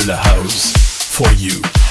[0.00, 1.89] de la house for you.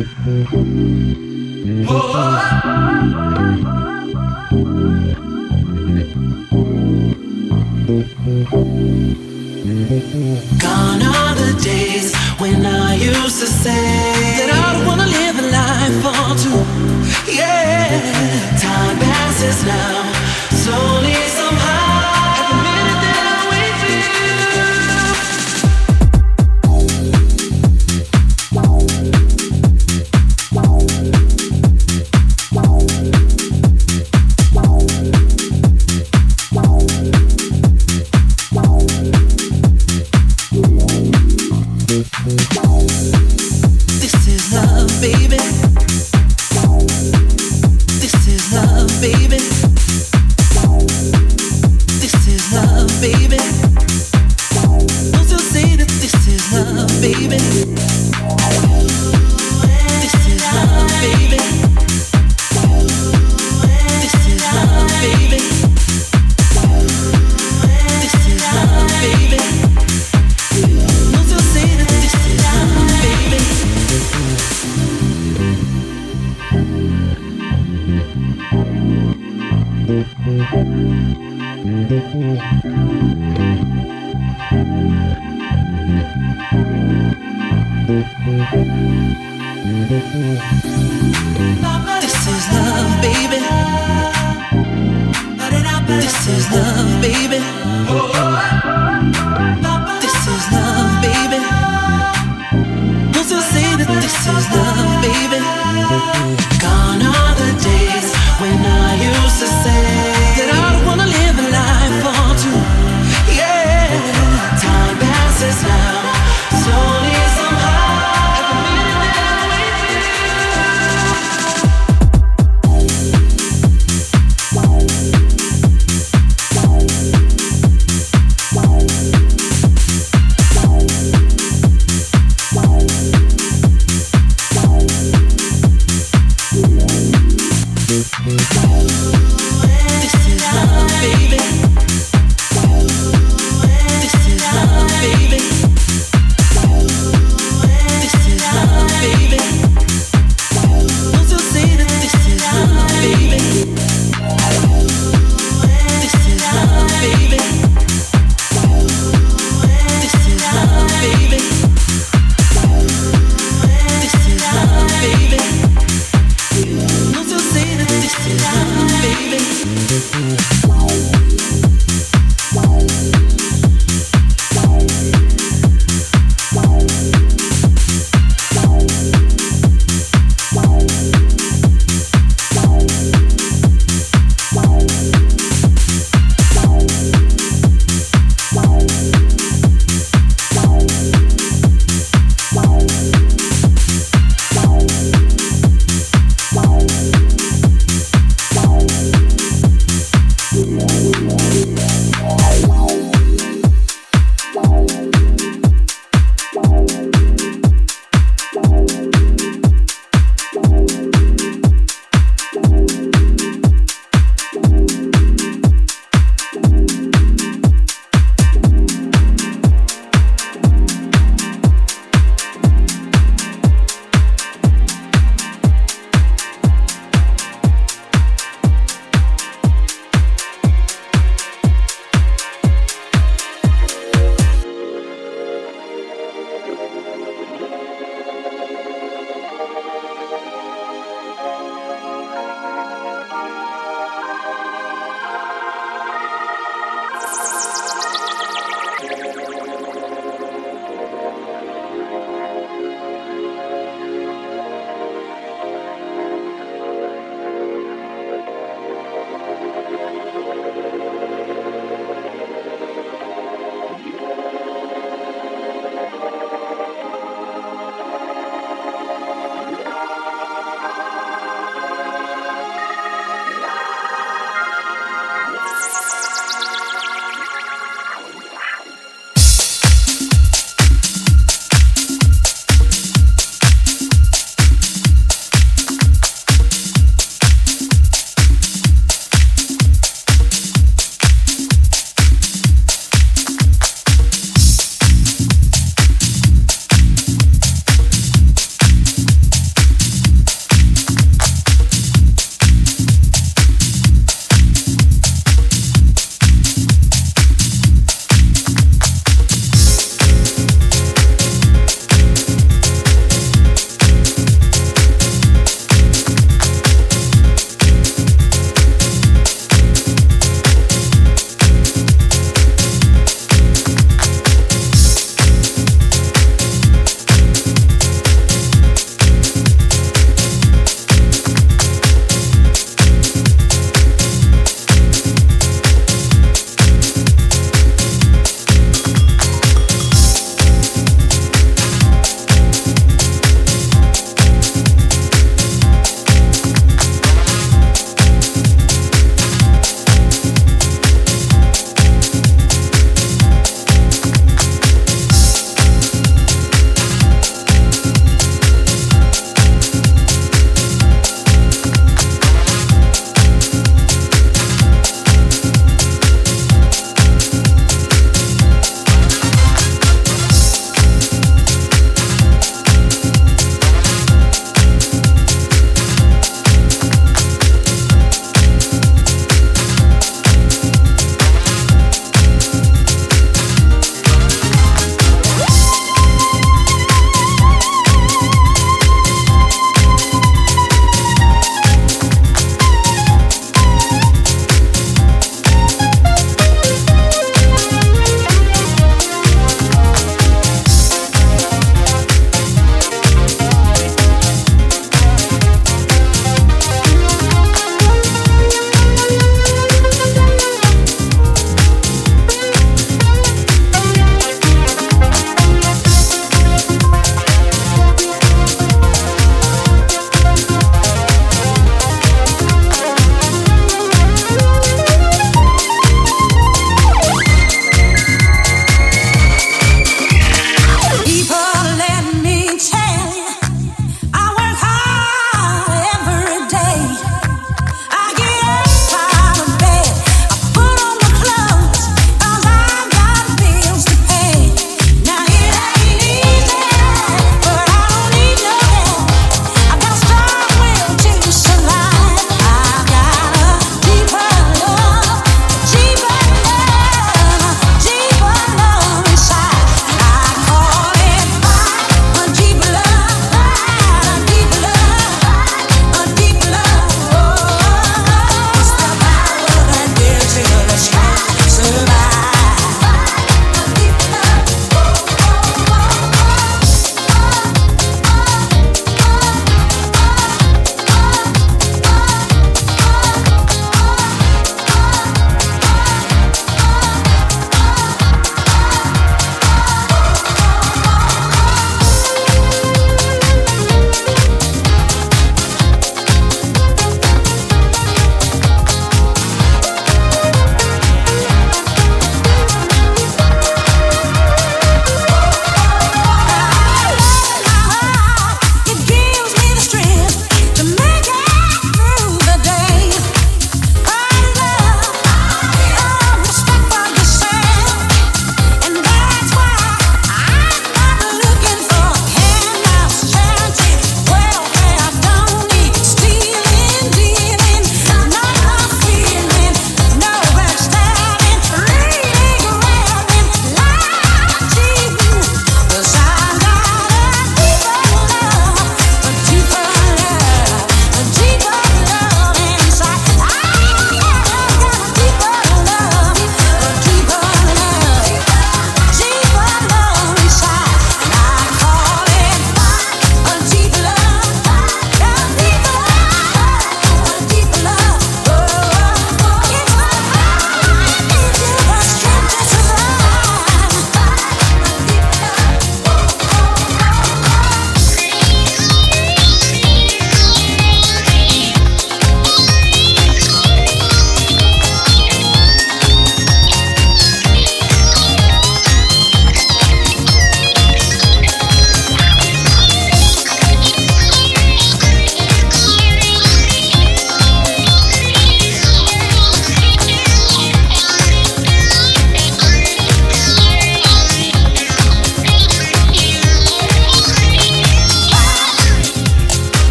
[0.00, 0.08] Gone
[11.02, 13.99] are the days when I used to say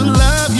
[0.00, 0.59] to love you.